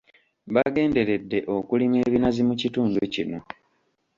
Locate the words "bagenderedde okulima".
0.53-1.97